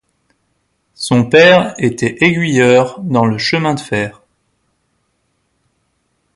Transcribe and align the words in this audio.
Son 0.95 1.29
père 1.29 1.75
était 1.77 2.23
aiguilleur 2.25 2.99
dans 3.01 3.27
le 3.27 3.37
chemin 3.37 3.75
de 3.75 3.79
fer. 3.79 4.23